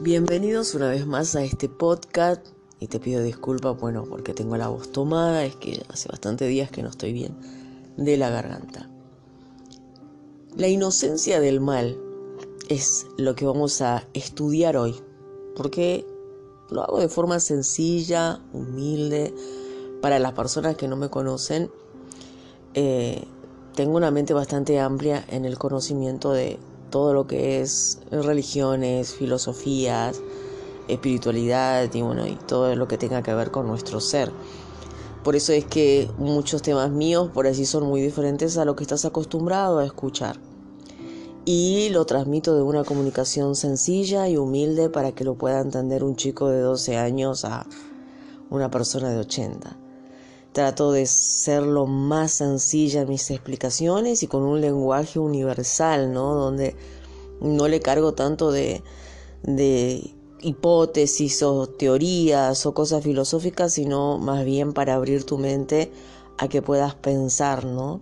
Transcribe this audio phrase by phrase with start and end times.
[0.00, 2.46] Bienvenidos una vez más a este podcast
[2.78, 6.70] y te pido disculpas, bueno, porque tengo la voz tomada, es que hace bastante días
[6.70, 7.36] que no estoy bien
[7.96, 8.88] de la garganta.
[10.56, 11.98] La inocencia del mal
[12.68, 14.94] es lo que vamos a estudiar hoy,
[15.56, 16.06] porque
[16.70, 19.34] lo hago de forma sencilla, humilde,
[20.00, 21.72] para las personas que no me conocen.
[22.74, 23.24] Eh,
[23.74, 26.60] tengo una mente bastante amplia en el conocimiento de
[26.90, 30.20] todo lo que es religiones, filosofías,
[30.88, 34.32] espiritualidad y bueno, y todo lo que tenga que ver con nuestro ser.
[35.22, 38.84] Por eso es que muchos temas míos por así son muy diferentes a lo que
[38.84, 40.38] estás acostumbrado a escuchar.
[41.44, 46.16] Y lo transmito de una comunicación sencilla y humilde para que lo pueda entender un
[46.16, 47.66] chico de 12 años a
[48.50, 49.87] una persona de 80.
[50.58, 56.34] Trato de ser lo más sencilla en mis explicaciones y con un lenguaje universal, ¿no?
[56.34, 56.74] Donde
[57.40, 58.82] no le cargo tanto de,
[59.44, 65.92] de hipótesis o teorías o cosas filosóficas, sino más bien para abrir tu mente
[66.38, 68.00] a que puedas pensar, ¿no?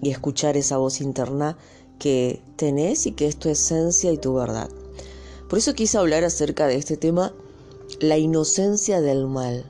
[0.00, 1.58] Y escuchar esa voz interna
[1.98, 4.70] que tenés y que es tu esencia y tu verdad.
[5.46, 7.34] Por eso quise hablar acerca de este tema,
[8.00, 9.66] la inocencia del mal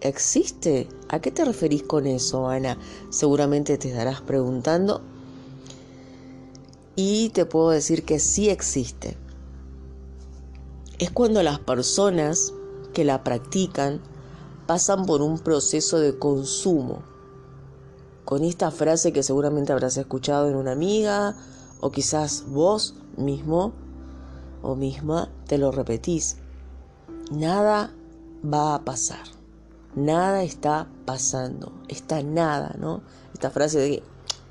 [0.00, 0.88] existe.
[1.08, 2.78] ¿A qué te referís con eso, Ana?
[3.10, 5.02] Seguramente te estarás preguntando.
[6.96, 9.16] Y te puedo decir que sí existe.
[10.98, 12.52] Es cuando las personas
[12.92, 14.00] que la practican
[14.66, 17.02] pasan por un proceso de consumo.
[18.24, 21.36] Con esta frase que seguramente habrás escuchado en una amiga
[21.80, 23.72] o quizás vos mismo
[24.62, 26.36] o misma te lo repetís.
[27.32, 27.92] Nada
[28.44, 29.39] va a pasar
[29.94, 33.02] nada está pasando, está nada, ¿no?
[33.32, 34.02] Esta frase de que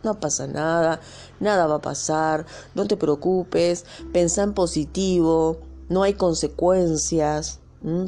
[0.03, 1.01] no pasa nada,
[1.39, 5.59] nada va a pasar, no te preocupes, pensá en positivo,
[5.89, 7.59] no hay consecuencias,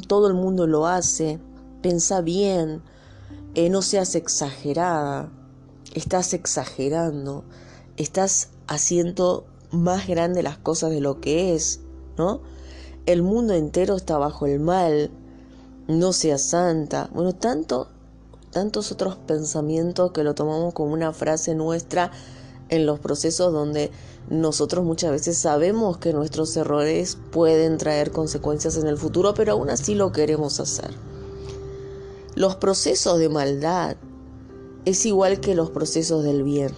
[0.06, 1.38] todo el mundo lo hace,
[1.82, 2.82] pensá bien,
[3.54, 5.30] eh, no seas exagerada,
[5.94, 7.44] estás exagerando,
[7.96, 11.80] estás haciendo más grande las cosas de lo que es,
[12.16, 12.40] ¿no?
[13.04, 15.10] El mundo entero está bajo el mal,
[15.98, 17.08] no sea santa.
[17.12, 17.88] Bueno, tanto,
[18.50, 22.10] tantos otros pensamientos que lo tomamos como una frase nuestra
[22.68, 23.90] en los procesos donde
[24.30, 29.68] nosotros muchas veces sabemos que nuestros errores pueden traer consecuencias en el futuro, pero aún
[29.68, 30.90] así lo queremos hacer.
[32.34, 33.96] Los procesos de maldad
[34.86, 36.70] es igual que los procesos del bien.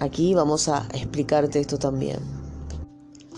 [0.00, 2.18] Aquí vamos a explicarte esto también.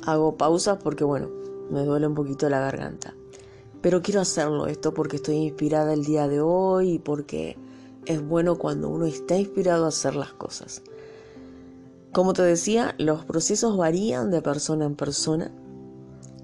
[0.06, 1.28] Hago pausas porque bueno,
[1.70, 3.14] me duele un poquito la garganta.
[3.82, 7.58] Pero quiero hacerlo esto porque estoy inspirada el día de hoy y porque
[8.06, 10.82] es bueno cuando uno está inspirado a hacer las cosas.
[12.12, 15.50] Como te decía, los procesos varían de persona en persona,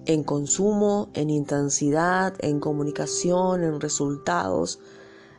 [0.07, 4.81] en consumo, en intensidad, en comunicación, en resultados,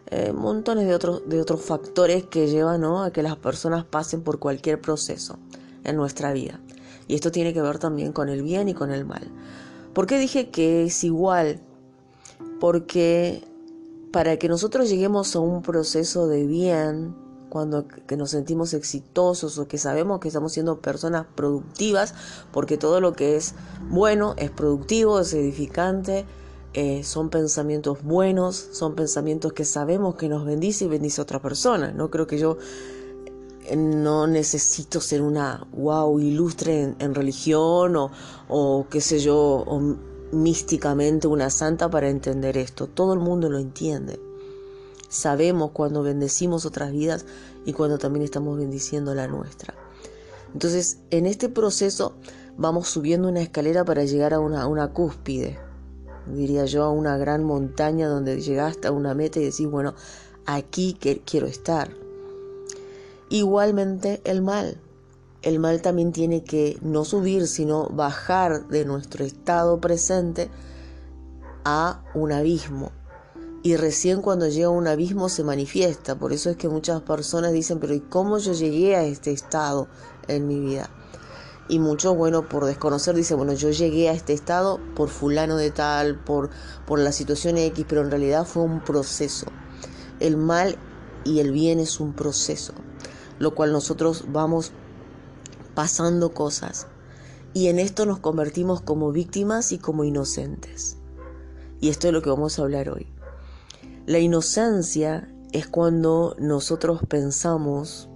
[0.06, 4.40] eh, montones de otros, de otros factores que llevan a que las personas pasen por
[4.40, 5.38] cualquier proceso
[5.84, 6.62] en nuestra vida.
[7.08, 9.28] Y esto tiene que ver también con el bien y con el mal.
[9.94, 11.60] ¿Por qué dije que es igual
[12.60, 13.44] porque
[14.12, 17.16] para que nosotros lleguemos a un proceso de bien,
[17.50, 22.14] cuando que nos sentimos exitosos o que sabemos que estamos siendo personas productivas,
[22.52, 23.56] porque todo lo que es
[23.90, 26.26] bueno es productivo, es edificante,
[26.74, 31.42] eh, son pensamientos buenos, son pensamientos que sabemos que nos bendice y bendice a otra
[31.42, 31.92] persona.
[31.92, 32.58] No creo que yo
[33.66, 38.12] eh, no necesito ser una wow ilustre en, religión o,
[38.48, 39.66] o, qué sé yo,
[40.32, 42.88] místicamente una santa para entender esto.
[42.88, 44.20] Todo el mundo lo entiende.
[45.08, 47.26] Sabemos cuando bendecimos otras vidas
[47.66, 49.74] y cuando también estamos bendiciendo la nuestra.
[50.54, 52.14] Entonces, en este proceso
[52.58, 55.58] vamos subiendo una escalera para llegar a una, una cúspide,
[56.28, 59.96] diría yo, a una gran montaña donde llegaste a una meta y decís, bueno,
[60.46, 61.90] aquí quiero estar.
[63.30, 64.80] Igualmente el mal
[65.42, 70.50] el mal también tiene que no subir, sino bajar de nuestro estado presente
[71.64, 72.92] a un abismo.
[73.62, 76.18] Y recién cuando llega a un abismo se manifiesta.
[76.18, 79.88] Por eso es que muchas personas dicen, pero ¿y cómo yo llegué a este estado
[80.28, 80.90] en mi vida?
[81.68, 85.72] Y muchos, bueno, por desconocer, dicen, bueno, yo llegué a este estado por fulano de
[85.72, 86.50] tal, por,
[86.88, 89.46] por la situación X, pero en realidad fue un proceso.
[90.20, 90.78] El mal
[91.26, 92.74] y el bien es un proceso,
[93.38, 94.72] lo cual nosotros vamos
[95.76, 96.88] pasando cosas.
[97.54, 100.98] Y en esto nos convertimos como víctimas y como inocentes.
[101.82, 103.08] Y esto es lo que vamos a hablar hoy.
[104.06, 108.10] La inocencia es cuando nosotros pensamos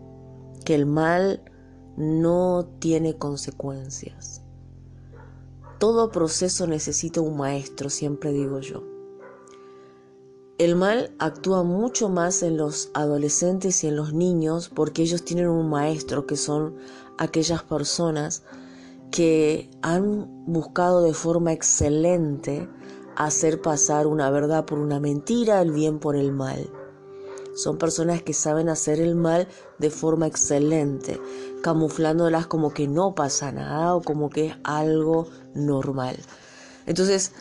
[0.65, 1.43] que el mal
[1.97, 4.41] no tiene consecuencias.
[5.79, 8.92] todo proceso necesita un maestro, siempre digo yo.
[10.63, 15.49] El mal actúa mucho más en los adolescentes y en los niños porque ellos tienen
[15.49, 16.77] un maestro que son
[17.17, 18.43] aquellas personas
[19.11, 22.69] que han buscado de forma excelente
[23.17, 26.69] hacer pasar una verdad por una mentira, el bien por el mal.
[27.55, 29.49] Son personas que saben hacer el mal
[29.79, 31.19] de forma excelente,
[31.61, 36.15] camuflándolas como que no pasa nada o como que es algo normal.
[36.85, 37.33] Entonces,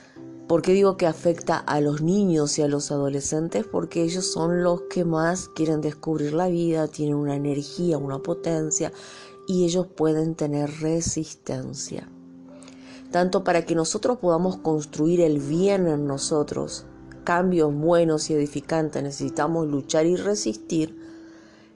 [0.52, 3.64] ¿por qué digo que afecta a los niños y a los adolescentes?
[3.64, 8.92] Porque ellos son los que más quieren descubrir la vida, tienen una energía, una potencia
[9.48, 12.06] y ellos pueden tener resistencia.
[13.10, 16.84] Tanto para que nosotros podamos construir el bien en nosotros,
[17.24, 20.98] cambios buenos y edificantes, necesitamos luchar y resistir,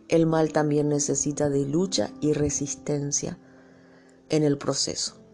[0.08, 3.38] el mal también necesita de lucha y resistencia
[4.28, 5.25] en el proceso.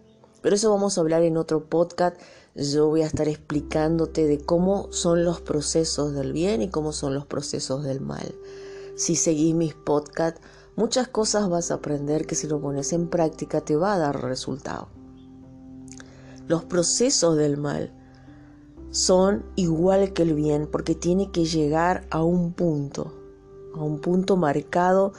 [0.42, 2.20] Pero eso vamos a hablar en otro podcast.
[2.54, 7.14] Yo voy a estar explicándote de cómo son los procesos del bien y cómo son
[7.14, 8.34] los procesos del mal.
[8.96, 10.40] Si seguís mis podcasts,
[10.76, 14.20] muchas cosas vas a aprender que si lo pones en práctica te va a dar
[14.22, 14.88] resultado.
[16.48, 17.92] Los procesos del mal
[18.90, 23.14] son igual que el bien porque tiene que llegar a un punto,
[23.74, 25.12] a un punto marcado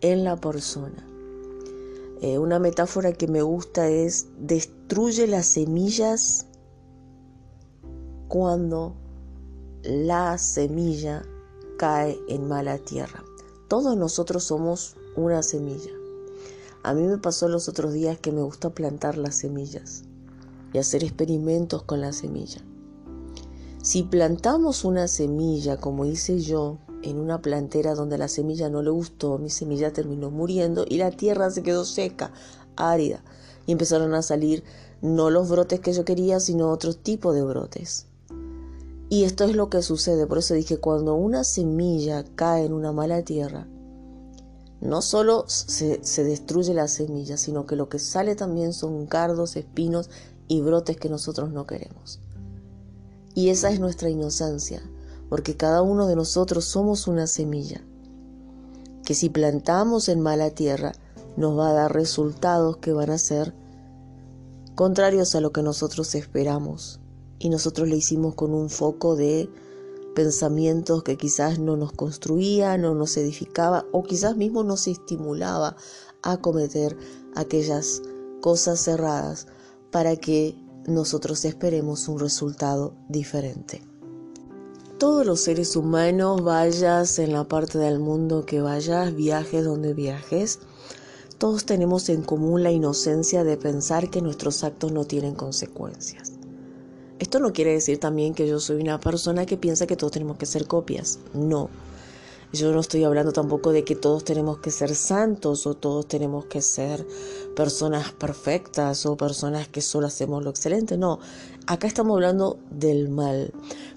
[0.00, 1.13] en la persona.
[2.24, 6.46] Eh, una metáfora que me gusta es destruye las semillas
[8.28, 8.94] cuando
[9.82, 11.22] la semilla
[11.76, 13.22] cae en mala tierra.
[13.68, 15.90] Todos nosotros somos una semilla.
[16.82, 20.04] A mí me pasó los otros días que me gusta plantar las semillas
[20.72, 22.62] y hacer experimentos con la semilla.
[23.82, 28.90] Si plantamos una semilla, como hice yo, en una plantera donde la semilla no le
[28.90, 32.32] gustó, mi semilla terminó muriendo y la tierra se quedó seca,
[32.76, 33.22] árida,
[33.66, 34.64] y empezaron a salir
[35.02, 38.06] no los brotes que yo quería, sino otro tipo de brotes.
[39.10, 42.90] Y esto es lo que sucede, por eso dije, cuando una semilla cae en una
[42.90, 43.68] mala tierra,
[44.80, 49.56] no solo se, se, destruye la semilla, sino que lo que sale también son cardos,
[49.56, 50.10] espinos
[50.48, 52.20] y brotes que nosotros no queremos.
[53.34, 54.82] Y esa es nuestra inocencia,
[55.28, 57.84] porque cada uno de nosotros somos una semilla,
[59.04, 60.92] que si plantamos en mala tierra,
[61.36, 63.54] nos va a dar resultados que van a ser
[64.74, 67.00] contrarios a lo que nosotros esperamos.
[67.38, 69.50] Y nosotros le hicimos con un foco de
[70.14, 75.76] pensamientos que quizás no nos construían, no nos edificaba o quizás mismo nos estimulaba
[76.22, 76.96] a cometer
[77.34, 78.00] aquellas
[78.40, 79.46] cosas cerradas
[79.90, 80.56] para que
[80.86, 83.82] nosotros esperemos un resultado diferente.
[84.98, 90.60] Todos los seres humanos, vayas en la parte del mundo que vayas, viajes donde viajes,
[91.36, 96.32] todos tenemos en común la inocencia de pensar que nuestros actos no tienen consecuencias.
[97.18, 100.36] Esto no quiere decir también que yo soy una persona que piensa que todos tenemos
[100.36, 101.18] que ser copias.
[101.32, 101.70] No,
[102.54, 106.44] yo no estoy hablando tampoco de que todos tenemos que ser santos o todos tenemos
[106.44, 107.04] que ser
[107.56, 110.96] personas perfectas o personas que solo hacemos lo excelente.
[110.96, 111.18] No,
[111.66, 113.52] acá estamos hablando del mal.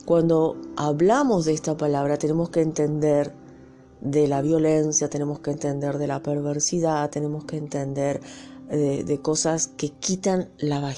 [0.07, 3.33] Cuando hablamos de esta palabra tenemos que entender
[3.99, 8.21] de la violencia, tenemos que entender de la perversidad, tenemos que entender
[8.69, 10.95] de, de cosas que quitan la,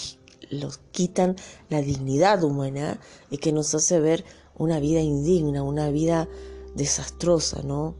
[0.51, 1.37] los quitan
[1.69, 2.99] la dignidad humana
[3.31, 4.25] y que nos hace ver
[4.55, 6.29] una vida indigna, una vida
[6.75, 7.95] desastrosa, ¿no?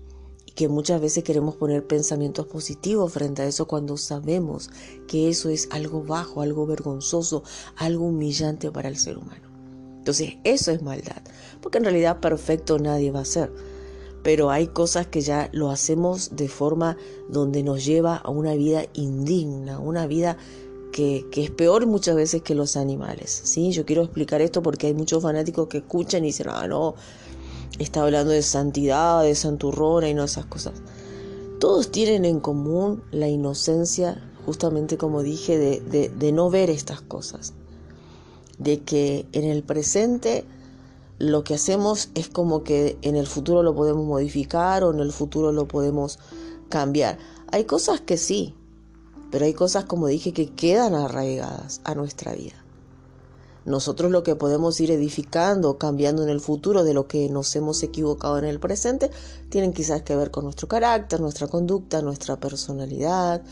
[0.46, 4.70] Y que muchas veces queremos poner pensamientos positivos frente a eso cuando sabemos
[5.08, 7.42] que eso es algo bajo, algo vergonzoso,
[7.78, 9.49] algo humillante para el ser humano.
[10.10, 11.22] Entonces, eso es maldad,
[11.62, 13.54] porque en realidad perfecto nadie va a ser.
[14.24, 16.98] Pero hay cosas que ya lo hacemos de forma
[17.30, 20.36] donde nos lleva a una vida indigna, una vida
[20.92, 23.40] que, es peor muchas veces que los animales.
[23.44, 23.72] ¿sí?
[23.72, 26.96] Yo quiero explicar esto porque hay muchos fanáticos que escuchan y dicen, ah, no,
[27.78, 30.74] está hablando de santidad, de santurrona y no esas cosas.
[31.60, 37.54] Todos tienen en común la inocencia, justamente como dije, de no ver estas cosas.
[38.60, 40.46] De que en el presente
[41.18, 45.12] lo que hacemos es como que en el futuro lo podemos modificar o en el
[45.12, 46.20] futuro lo podemos
[46.70, 47.18] cambiar.
[47.52, 48.56] Hay cosas que sí,
[49.32, 52.64] pero hay cosas, como dije, que quedan arraigadas a nuestra vida.
[53.66, 57.84] Nosotros lo que podemos ir edificando, cambiando en el futuro de lo que nos hemos
[57.84, 59.12] equivocado en el presente,
[59.50, 63.44] tienen quizás que ver con nuestro carácter, nuestra conducta, nuestra personalidad,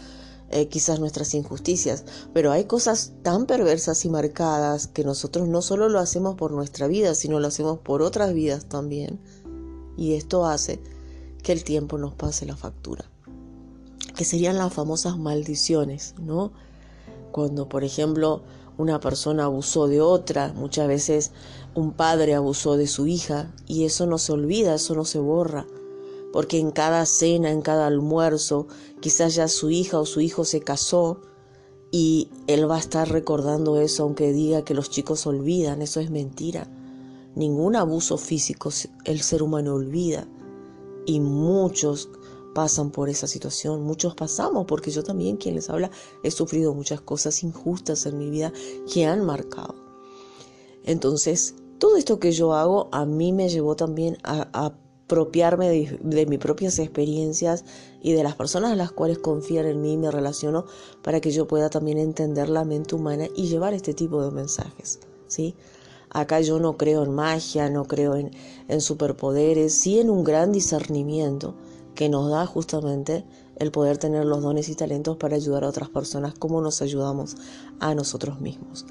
[0.49, 5.89] eh, quizás nuestras injusticias, pero hay cosas tan perversas y marcadas que nosotros no solo
[5.89, 9.19] lo hacemos por nuestra vida, sino lo hacemos por otras vidas también.
[9.97, 10.79] Y esto hace
[11.43, 13.05] que el tiempo nos pase la factura,
[14.15, 16.51] que serían las famosas maldiciones, ¿no?
[17.37, 18.41] cuando por ejemplo
[18.77, 21.31] una persona abusó de otra, muchas veces
[21.75, 25.67] un padre abusó de su hija y eso no se olvida, eso no se borra,
[26.38, 28.67] porque en cada cena, en cada almuerzo,
[29.00, 31.20] quizás ya su hija o su hijo se casó
[31.89, 36.12] y él va a estar recordando eso aunque diga que los chicos olvidan, eso es
[36.12, 36.70] mentira.
[37.34, 38.70] Ningún abuso físico
[39.06, 40.27] el ser humano olvida
[41.08, 42.08] y muchos
[42.53, 45.89] pasan por esa situación, muchos pasamos, porque yo también, quien les habla,
[46.22, 48.53] he sufrido muchas cosas injustas en mi vida
[48.94, 49.74] que han marcado.
[50.84, 54.74] Entonces, todo esto que yo hago a mí me llevó también a,
[55.07, 57.63] apropiarme de, de, mis propias experiencias
[58.01, 60.65] y de las personas a las cuales confían en mí y me relaciono
[61.01, 64.99] para que yo pueda también entender la mente humana y llevar este tipo de mensajes,
[65.27, 65.55] ¿sí?
[66.09, 68.31] Acá yo no creo en magia, no creo en,
[68.67, 71.55] en superpoderes, sí en un gran discernimiento
[71.95, 73.23] que nos da justamente
[73.55, 77.37] el poder tener los dones y talentos para ayudar a otras personas como nos ayudamos
[77.79, 78.85] a nosotros mismos.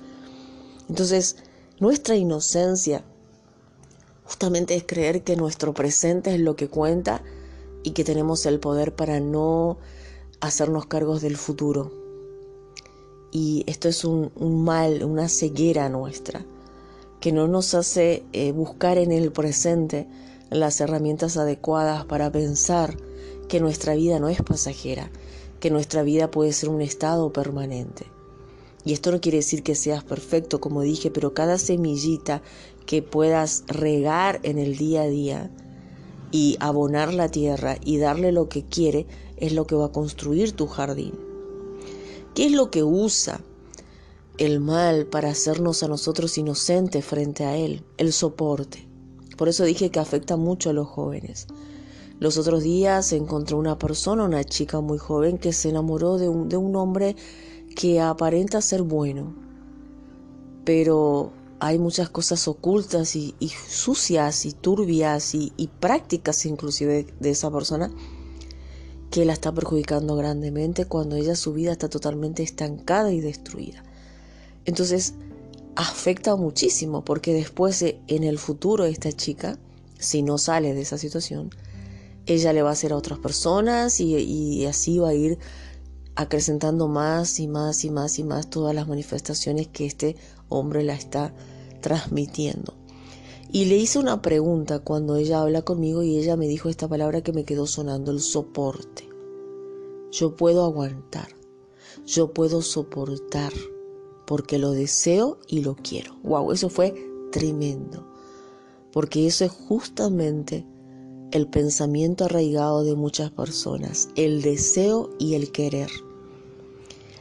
[0.89, 1.37] Entonces,
[1.79, 3.05] nuestra inocencia
[4.27, 7.23] justamente es creer que nuestro presente es lo que cuenta
[7.83, 9.79] y que tenemos el poder para no
[10.41, 11.93] hacernos cargos del futuro.
[13.31, 14.33] Y esto es un,
[14.65, 16.45] mal, una ceguera nuestra,
[17.21, 20.09] que no nos hace eh, buscar en el presente
[20.51, 22.97] las herramientas adecuadas para pensar
[23.49, 25.11] que nuestra vida no es pasajera,
[25.61, 28.07] que nuestra vida puede ser un estado permanente.
[28.85, 32.43] Y esto no quiere decir que seas perfecto, como dije, pero cada semillita
[32.87, 35.51] que puedas regar en el día a día
[36.31, 40.53] y abonar la tierra y darle lo que quiere, es lo que va a construir
[40.53, 41.15] tu jardín.
[42.35, 43.41] ¿Qué es lo que usa
[44.39, 47.83] el mal para hacernos a nosotros inocentes frente a él?
[47.97, 48.87] El soporte.
[49.37, 51.47] Por eso dije que afecta mucho a los jóvenes.
[52.19, 56.49] Los otros días encontré una persona, una chica muy joven, que se enamoró de un,
[56.49, 57.15] de un hombre
[57.75, 59.35] que aparenta ser bueno,
[60.65, 63.35] pero hay muchas cosas ocultas y,
[63.69, 67.91] sucias y turbias y, prácticas inclusive de esa persona
[69.11, 73.85] que la está perjudicando grandemente cuando ella su vida está totalmente estancada y destruida.
[74.65, 75.15] Entonces,
[75.77, 79.59] afecta muchísimo porque después en el futuro esta chica,
[79.99, 81.51] si no sale de esa situación,
[82.27, 85.39] ella le va a hacer a otras personas y, así va a ir
[86.17, 90.17] acrecentando más y más y más y más todas las manifestaciones que este
[90.49, 91.35] hombre la está
[91.81, 92.75] transmitiendo.
[93.53, 97.23] Y le hice una pregunta cuando ella habla conmigo y ella me dijo esta palabra
[97.23, 99.09] que me quedó sonando, el soporte.
[100.11, 101.29] Yo puedo aguantar,
[102.07, 103.53] yo puedo soportar
[104.27, 106.17] porque lo deseo y lo quiero.
[106.25, 106.95] Wow, eso fue
[107.31, 108.05] tremendo.
[108.93, 110.67] Porque eso es justamente
[111.31, 115.91] el pensamiento arraigado de muchas personas, el deseo y el querer.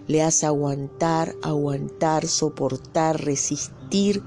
[0.08, 4.22] Le hace aguantar, aguantar, soportar, resistir,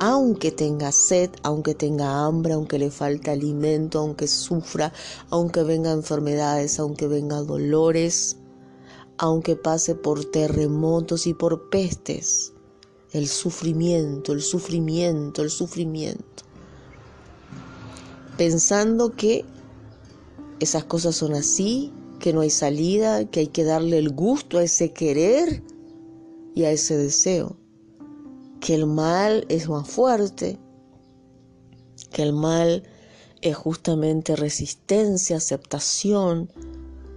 [0.00, 4.92] aunque tenga sed, aunque tenga hambre, aunque le falte alimento, aunque sufra,
[5.30, 8.38] aunque venga enfermedades, aunque venga dolores,
[9.18, 12.52] aunque pase por terremotos y por pestes.
[13.12, 16.42] El sufrimiento, el sufrimiento, el sufrimiento.
[18.36, 19.44] Pensando que
[20.58, 24.62] esas cosas son así, que no hay salida, que hay que darle el gusto a
[24.62, 25.60] ese querer
[26.54, 27.56] y a ese deseo.
[28.60, 30.56] Que el mal es más fuerte,
[32.12, 32.84] que el mal
[33.40, 36.48] es justamente resistencia, aceptación,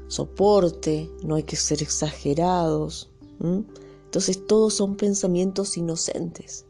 [0.08, 3.12] soporte, no hay que ser exagerados.
[4.06, 6.66] Entonces todos son pensamientos inocentes.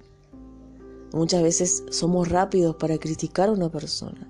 [1.14, 4.30] Muchas veces somos rápidos para criticar a una persona,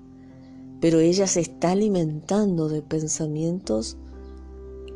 [0.85, 3.97] pero ella se está alimentando de pensamientos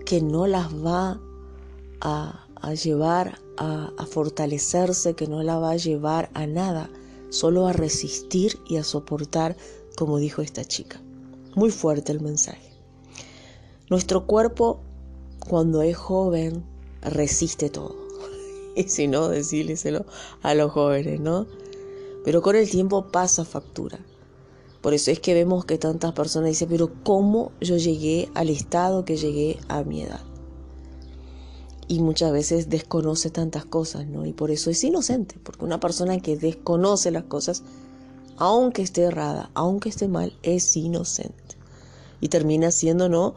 [0.05, 1.19] que no las va
[1.99, 6.91] a, llevar a, a fortalecerse, que no la va a llevar a nada,
[7.29, 9.57] solo a resistir y a soportar,
[9.97, 11.01] como dijo esta chica.
[11.55, 12.71] Muy fuerte el mensaje.
[13.89, 14.81] Nuestro cuerpo,
[15.39, 16.63] cuando es joven,
[17.01, 17.95] resiste todo.
[18.75, 20.05] Y si no, decírselo
[20.43, 21.47] a los jóvenes, ¿no?
[22.23, 23.97] Pero con el tiempo pasa factura.
[24.81, 29.03] Por eso es que vemos que tantas personas dicen, pero ¿cómo yo llegué al estado
[29.03, 30.21] que llegué a mi edad?
[31.87, 34.25] Y muchas veces desconoce tantas cosas, ¿no?
[34.25, 37.63] Y por eso es inocente, porque una persona que desconoce las cosas,
[38.37, 41.57] aunque esté errada, aunque esté mal, es inocente.
[42.21, 43.33] Y termina siendo, ¿no?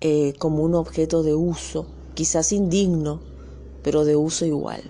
[0.00, 3.20] Eh, como un objeto de uso, quizás indigno,
[3.82, 4.82] pero de uso igual.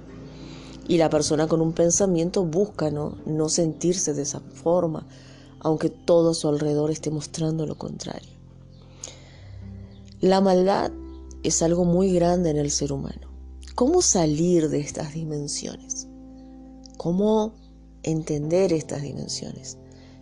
[0.89, 3.17] Y la persona con un pensamiento busca ¿no?
[3.25, 5.07] no sentirse de esa forma,
[5.67, 8.31] aunque todo a su alrededor esté mostrando lo contrario.
[10.21, 10.93] La maldad
[11.43, 13.27] es algo muy grande en el ser humano.
[13.75, 16.07] cómo salir de estas dimensiones,
[16.97, 17.53] cómo
[18.05, 19.77] entender estas dimensiones.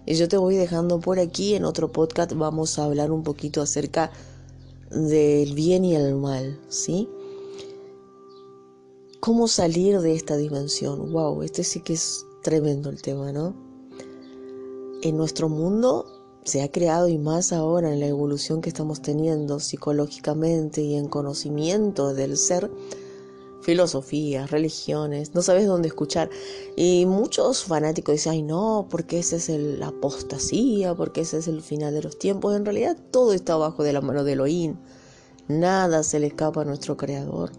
[0.06, 3.60] Y yo te voy dejando por aquí, en otro podcast vamos a hablar un poquito
[3.60, 4.10] acerca
[4.90, 7.06] del bien y el mal, ¿sí?
[9.20, 11.12] ¿Cómo salir de esta dimensión?
[11.12, 13.63] Wow, este sí que es tremendo el tema, ¿no?
[15.04, 16.06] En nuestro mundo
[16.44, 21.08] se ha creado y más ahora en la evolución que estamos teniendo psicológicamente y en
[21.08, 22.70] conocimiento del ser,
[23.60, 26.30] filosofías, religiones, no sabes dónde escuchar.
[26.74, 31.60] Y muchos fanáticos dicen, ay no, porque ese es la apostasía, porque ese es el
[31.60, 32.56] final de los tiempos.
[32.56, 34.76] En realidad todo está bajo de la mano de Elohim.
[35.48, 37.52] Nada se le escapa a nuestro Creador.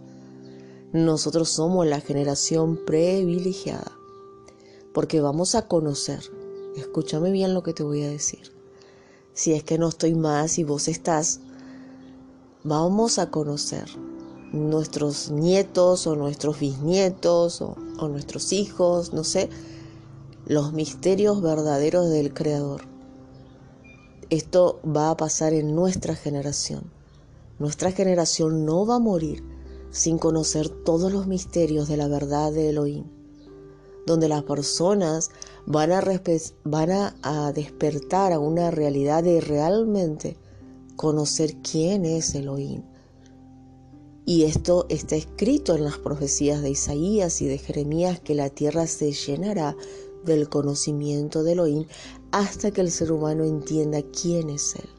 [0.93, 3.91] Nosotros somos la generación privilegiada,
[4.95, 6.21] porque vamos a conocer.
[6.75, 8.51] Escúchame bien lo que te voy a decir.
[9.33, 11.39] Si es que no estoy más y vos estás,
[12.63, 13.85] vamos a conocer
[14.51, 17.75] nuestros nietos o nuestros bisnietos o,
[18.07, 19.49] nuestros hijos, no sé,
[20.45, 22.81] los misterios verdaderos del Creador.
[24.29, 26.91] Esto va a pasar en nuestra generación.
[27.59, 29.43] Nuestra generación no va a morir
[29.91, 33.05] sin conocer todos los misterios de la verdad de Elohim,
[34.05, 35.31] donde las personas
[35.65, 36.03] van a,
[36.63, 40.37] van a despertar a una realidad de realmente
[40.95, 42.83] conocer quién es Elohim
[44.25, 48.87] y esto está escrito en las profecías de Isaías y de Jeremías que la tierra
[48.87, 49.77] se llenará
[50.25, 51.85] del conocimiento de Elohim
[52.31, 54.89] hasta que el ser humano entienda quién es Él.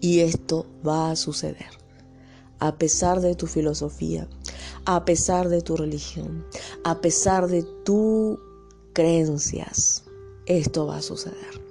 [0.00, 1.70] Y esto va a suceder.
[2.58, 4.28] A pesar de tu filosofía,
[4.84, 6.44] a pesar de tu religión,
[6.84, 8.38] a pesar de tus
[8.92, 10.04] creencias,
[10.46, 11.62] esto va a suceder.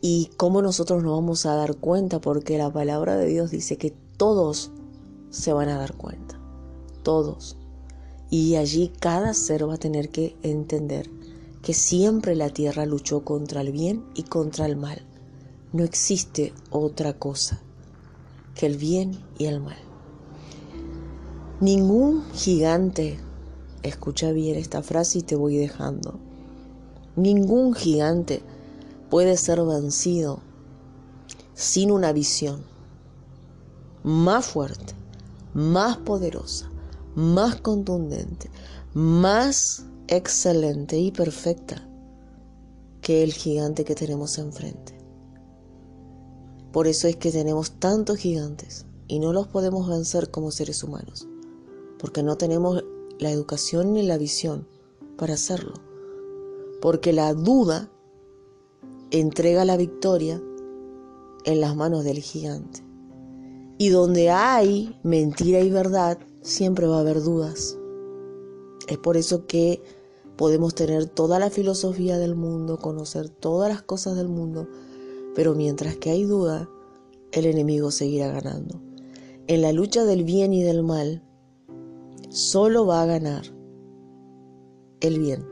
[0.00, 2.20] ¿Y cómo nosotros nos vamos a dar cuenta?
[2.20, 4.70] Porque la palabra de Dios dice que todos
[5.30, 6.38] se van a dar cuenta,
[7.02, 7.56] todos.
[8.30, 11.10] Y allí cada ser va a tener que entender
[11.62, 15.02] que siempre la tierra luchó contra el bien y contra el mal.
[15.72, 17.62] No existe otra cosa
[18.54, 19.93] que el bien y el mal.
[21.64, 23.18] Ningún gigante,
[23.82, 26.18] escucha bien esta frase y te voy dejando,
[27.16, 28.42] ningún gigante
[29.08, 30.40] puede ser vencido
[31.54, 32.62] sin una visión
[34.02, 34.92] más fuerte,
[35.54, 36.68] más poderosa,
[37.14, 38.50] más contundente,
[38.92, 41.88] más excelente y perfecta
[43.00, 44.98] que el gigante que tenemos enfrente.
[46.72, 51.26] Por eso es que tenemos tantos gigantes y no los podemos vencer como seres humanos,
[52.04, 52.84] porque no tenemos
[53.18, 54.68] la educación ni la visión
[55.16, 55.72] para hacerlo,
[56.82, 57.90] porque la duda
[59.10, 60.38] entrega la victoria
[61.46, 62.84] en las manos del gigante.
[63.78, 67.78] Y donde hay mentira y verdad, siempre va a haber dudas.
[68.86, 69.82] Es por eso que
[70.36, 74.68] podemos tener toda la filosofía del mundo, conocer todas las cosas del mundo,
[75.34, 76.68] pero mientras que hay duda,
[77.32, 78.78] el enemigo seguirá ganando.
[79.46, 81.22] En la lucha del bien y del mal,
[82.34, 83.44] solo va a ganar
[85.00, 85.46] el bien.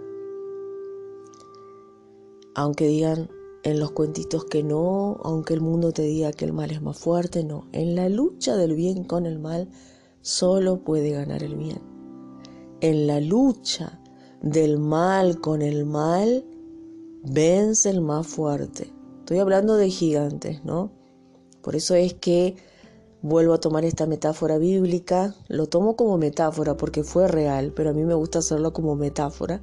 [2.57, 3.31] Aunque digan
[3.63, 6.99] en los cuentitos que no, aunque el mundo te diga que el mal es más
[6.99, 7.69] fuerte, no.
[7.71, 9.69] En la lucha del bien con el mal,
[10.23, 11.81] solo puede ganar el bien.
[12.81, 14.01] En la lucha
[14.43, 16.45] del mal con el mal,
[17.23, 18.93] vence el más fuerte.
[19.21, 20.91] Estoy hablando de gigantes, ¿no?
[21.63, 22.57] Por eso es que
[23.23, 27.93] vuelvo a tomar esta metáfora bíblica, lo tomo como metáfora porque fue real, pero a
[27.93, 29.63] mí me gusta hacerlo como metáfora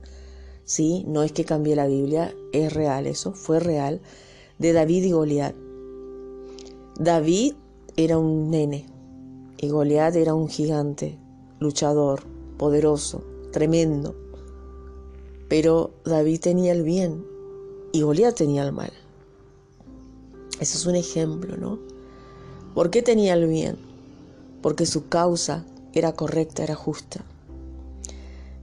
[0.69, 1.03] ¿sí?
[1.07, 4.01] No es que cambie la Biblia, es real eso, fue real,
[4.59, 5.55] de David y Goliat.
[6.99, 7.55] David
[7.97, 8.85] era un nene
[9.57, 11.17] y Goliat era un gigante,
[11.59, 12.21] luchador,
[12.57, 14.15] poderoso, tremendo.
[15.47, 17.25] Pero David tenía el bien
[17.91, 18.93] y Goliat tenía el mal.
[20.59, 21.79] Ese es un ejemplo, ¿no?
[22.73, 23.77] ¿Por qué tenía el bien?
[24.61, 27.23] Porque su causa era correcta, era justa.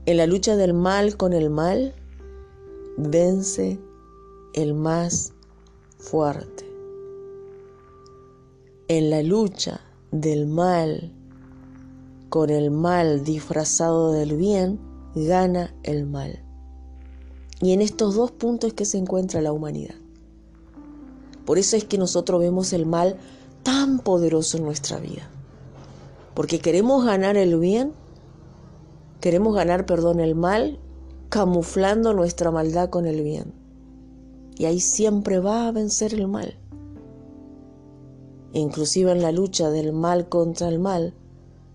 [0.05, 1.93] En la lucha del mal con el mal,
[2.97, 3.79] vence
[4.53, 5.33] el más
[5.99, 6.65] fuerte.
[8.87, 11.11] En la lucha del mal
[12.29, 14.79] con el mal disfrazado del bien,
[15.15, 16.43] gana el mal.
[17.61, 19.95] Y en estos dos puntos que se encuentra la humanidad.
[21.45, 23.17] Por eso es que nosotros vemos el mal
[23.63, 25.29] tan poderoso en nuestra vida.
[26.33, 27.93] Porque queremos ganar el bien
[29.21, 30.79] Queremos ganar, perdón, el mal
[31.29, 33.53] camuflando nuestra maldad con el bien.
[34.55, 36.57] Y ahí siempre va a vencer el mal.
[38.53, 41.13] Inclusive en la lucha del mal contra el mal,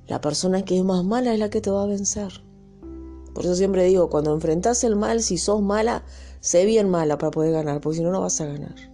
[0.09, 2.33] La persona que es más mala es la que te va a vencer.
[3.35, 6.05] Por eso siempre digo, cuando enfrentas el mal, si sos mala,
[6.41, 8.92] sé bien mala para poder ganar, porque si no, no vas a ganar.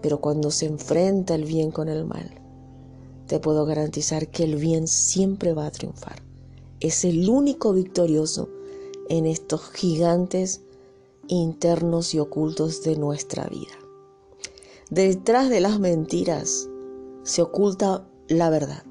[0.00, 2.30] Pero cuando se enfrenta el bien con el mal,
[3.26, 6.22] te puedo garantizar que el bien siempre va a triunfar.
[6.80, 8.48] Es el único victorioso
[9.08, 10.62] en estos gigantes
[11.28, 13.74] internos y ocultos de nuestra vida.
[14.90, 16.68] Detrás de las mentiras
[17.22, 18.84] se oculta la verdad.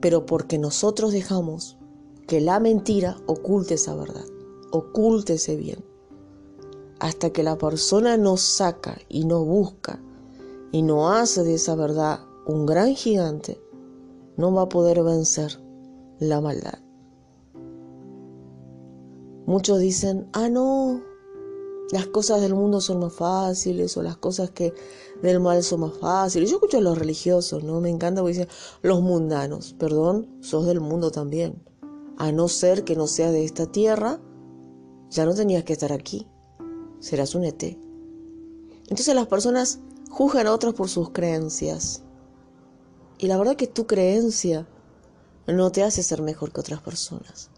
[0.00, 1.78] Pero porque nosotros dejamos
[2.26, 4.24] que la mentira oculte esa verdad,
[4.70, 5.84] oculte ese bien.
[7.02, 10.00] Hasta que la persona no saca y no busca
[10.70, 13.60] y no hace de esa verdad un gran gigante,
[14.36, 15.60] no va a poder vencer
[16.20, 16.78] la maldad.
[19.46, 21.02] Muchos dicen, ah, no,
[21.90, 24.72] las cosas del mundo son más fáciles o las cosas que
[25.22, 26.50] del mal son más fáciles.
[26.50, 27.80] Yo escucho a los religiosos, ¿no?
[27.80, 28.48] Me encanta porque dicen,
[28.80, 31.64] los mundanos, perdón, sos del mundo también.
[32.16, 34.20] A no ser que no sea de esta tierra,
[35.10, 36.28] ya no tenías que estar aquí.
[37.02, 37.60] Serás un ET.
[38.88, 42.02] Entonces las personas juzgan a otros por sus creencias.
[43.18, 44.68] Y la verdad que tu creencia
[45.48, 47.50] no te hace ser mejor que otras personas.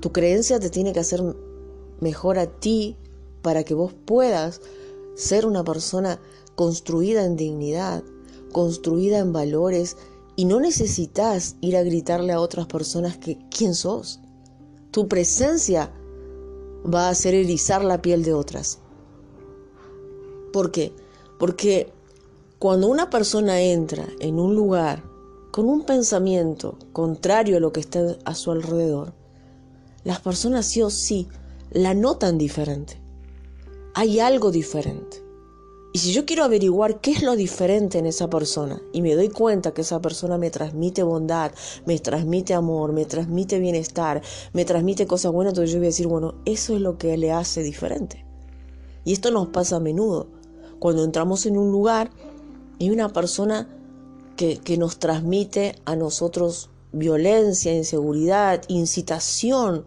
[0.00, 1.20] Tu creencia te tiene que hacer
[2.00, 2.96] mejor a ti
[3.42, 4.60] para que vos puedas
[5.16, 6.20] ser una persona
[6.54, 8.04] construida en dignidad,
[8.52, 9.96] construida en valores
[10.36, 14.20] y no necesitas ir a gritarle a otras personas que quién sos.
[14.92, 15.92] Tu presencia
[16.92, 18.78] va a hacer erizar la piel de otras.
[20.52, 20.92] ¿Por qué?
[21.38, 21.92] Porque
[22.58, 25.02] cuando una persona entra en un lugar
[25.50, 29.12] con un pensamiento contrario a lo que está a su alrededor,
[30.04, 31.28] las personas sí o sí
[31.70, 33.00] la notan diferente.
[33.94, 35.25] Hay algo diferente.
[35.96, 39.30] Y si yo quiero averiguar qué es lo diferente en esa persona y me doy
[39.30, 41.52] cuenta que esa persona me transmite bondad,
[41.86, 44.20] me transmite amor, me transmite bienestar,
[44.52, 47.32] me transmite cosas buenas, entonces yo voy a decir, bueno, eso es lo que le
[47.32, 48.26] hace diferente.
[49.06, 50.26] Y esto nos pasa a menudo.
[50.80, 52.10] Cuando entramos en un lugar
[52.78, 53.66] y una persona
[54.36, 59.86] que, que nos transmite a nosotros violencia, inseguridad, incitación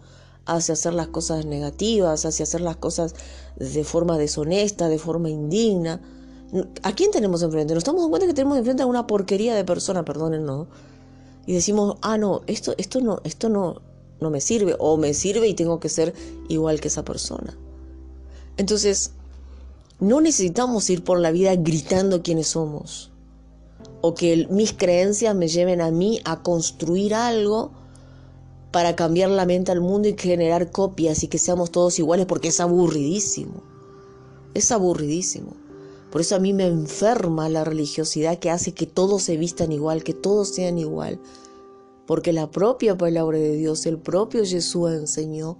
[0.55, 3.15] hacia hacer las cosas negativas, hacia hacer las cosas
[3.57, 6.01] de forma deshonesta, de forma indigna.
[6.83, 7.73] ¿A quién tenemos enfrente?
[7.75, 10.67] Nos dando cuenta que tenemos enfrente a una porquería de persona, perdónennos.
[11.45, 13.81] Y decimos, ah, no, esto, esto no, esto no,
[14.19, 16.13] no me sirve, o me sirve y tengo que ser
[16.47, 17.57] igual que esa persona.
[18.57, 19.11] Entonces,
[19.99, 23.11] no necesitamos ir por la vida gritando quiénes somos,
[24.01, 27.71] o que mis creencias me lleven a mí a construir algo
[28.71, 32.49] para cambiar la mente al mundo y generar copias y que seamos todos iguales porque
[32.49, 33.63] es aburridísimo.
[34.53, 35.53] Es aburridísimo.
[36.11, 40.03] Por eso a mí me enferma la religiosidad que hace que todos se vistan igual,
[40.03, 41.19] que todos sean igual.
[42.07, 45.57] Porque la propia palabra de Dios, el propio Jesús enseñó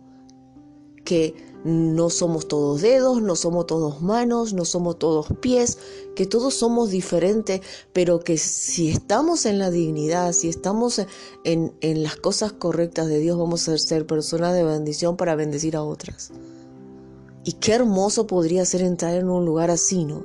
[1.05, 5.77] que no somos todos dedos, no somos todos manos, no somos todos pies,
[6.15, 7.61] que todos somos diferentes,
[7.93, 11.01] pero que si estamos en la dignidad, si estamos
[11.43, 15.75] en, en las cosas correctas de Dios, vamos a ser personas de bendición para bendecir
[15.75, 16.31] a otras.
[17.43, 20.23] Y qué hermoso podría ser entrar en un lugar así, ¿no?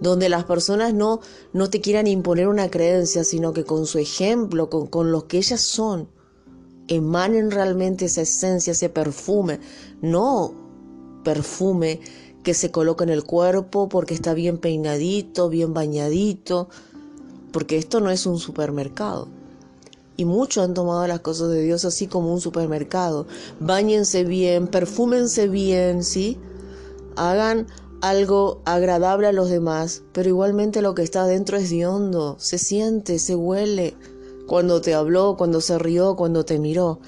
[0.00, 1.20] Donde las personas no,
[1.52, 5.38] no te quieran imponer una creencia, sino que con su ejemplo, con, con lo que
[5.38, 6.08] ellas son,
[6.88, 9.60] emanen realmente esa esencia, ese perfume,
[10.02, 10.54] no
[11.24, 12.00] perfume
[12.42, 16.68] que se coloca en el cuerpo porque está bien peinadito, bien bañadito,
[17.52, 19.28] porque esto no es un supermercado.
[20.16, 23.26] Y muchos han tomado las cosas de Dios así como un supermercado.
[23.58, 26.38] Báñense bien, perfúmense bien, ¿sí?
[27.16, 27.66] Hagan
[28.00, 32.58] algo agradable a los demás, pero igualmente lo que está adentro es de hondo, se
[32.58, 33.96] siente, se huele
[34.46, 37.00] cuando te habló, cuando se rió, cuando te miró.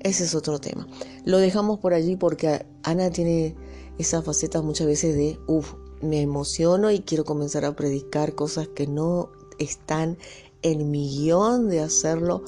[0.00, 0.86] Ese es otro tema.
[1.24, 3.56] Lo dejamos por allí porque Ana tiene
[3.98, 8.86] esa faceta muchas veces de, uff, me emociono y quiero comenzar a predicar cosas que
[8.86, 10.18] no están
[10.62, 12.44] en mi guion de hacerlo,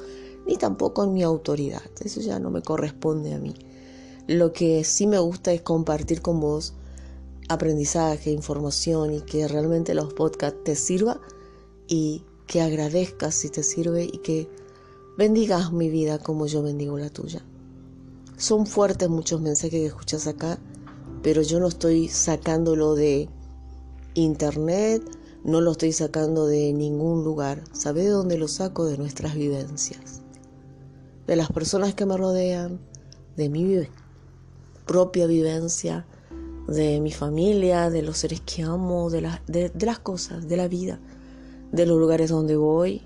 [0.46, 1.82] ni tampoco en mi autoridad.
[2.04, 3.54] Eso ya no me corresponde a mí.
[4.26, 6.74] Lo que sí me gusta es compartir con vos
[7.48, 11.18] aprendizaje, información y que realmente los podcasts te sirvan
[11.86, 14.48] y que agradezcas si te sirve y que
[15.16, 17.44] bendigas mi vida como yo bendigo la tuya.
[18.38, 20.58] Son fuertes muchos mensajes que escuchas acá,
[21.22, 23.28] pero yo no estoy sacándolo de
[24.14, 25.02] internet,
[25.44, 27.62] no lo estoy sacando de ningún lugar.
[27.72, 28.86] ¿Sabes de dónde lo saco?
[28.86, 30.22] De nuestras vivencias,
[31.26, 32.80] de las personas que me rodean,
[33.36, 33.86] de mi
[34.86, 36.06] propia vivencia,
[36.66, 40.98] de mi familia, de los seres que amo, de, de las cosas, de la vida
[41.72, 43.02] de los lugares donde voy,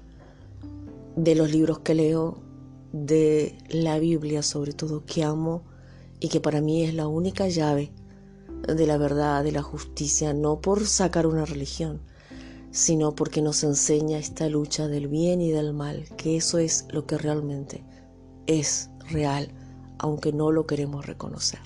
[1.17, 2.39] de los libros que leo,
[2.93, 5.63] de la Biblia sobre todo, que amo
[6.21, 7.91] y que para mí es la única llave
[8.67, 12.01] de la verdad, de la justicia, no por sacar una religión,
[12.71, 17.07] sino porque nos enseña esta lucha del bien y del mal, que eso es lo
[17.07, 17.85] que realmente
[18.47, 19.49] es real,
[19.99, 21.61] aunque no lo queremos reconocer.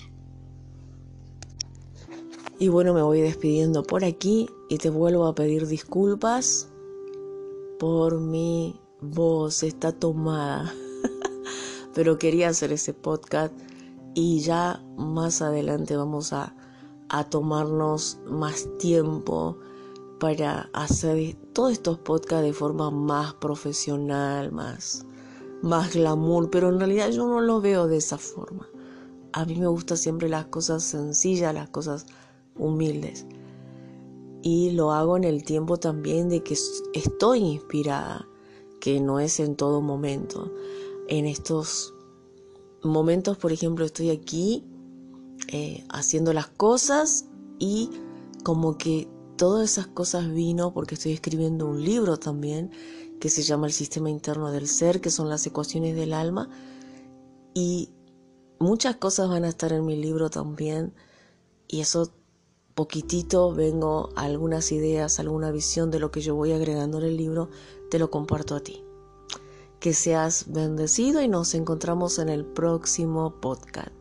[2.59, 6.69] Y bueno, me voy despidiendo por aquí y te vuelvo a pedir disculpas
[7.79, 10.73] por mi voz, está tomada.
[11.93, 13.53] Pero quería hacer ese podcast
[14.13, 16.55] y ya más adelante vamos a,
[17.09, 19.57] a tomarnos más tiempo
[20.19, 25.05] para hacer todos estos podcasts de forma más profesional, más,
[25.61, 28.67] más glamour, pero en realidad yo no lo veo de esa forma.
[29.33, 32.07] A mí me gustan siempre las cosas sencillas, las cosas
[32.55, 33.25] humildes.
[34.49, 36.55] Y lo hago en el tiempo también de que
[36.93, 38.29] estoy inspirada,
[38.79, 40.53] que no es en todo momento.
[41.09, 41.93] En estos
[42.81, 44.63] momentos, por ejemplo, estoy aquí
[45.49, 47.25] eh, haciendo las cosas
[47.59, 47.89] y
[48.45, 52.71] como que todas esas cosas vino porque estoy escribiendo un libro también
[53.19, 56.47] que se llama El Sistema Interno del Ser, que son las ecuaciones del alma.
[57.53, 57.89] Y
[58.59, 60.93] muchas cosas van a estar en mi libro también.
[61.67, 62.13] Y eso
[62.77, 67.49] poquitito vengo algunas ideas, alguna visión de lo que yo voy agregando en el libro,
[67.89, 68.85] te lo comparto a ti.
[69.79, 73.96] Que seas bendecido y nos encontramos en el próximo podcast.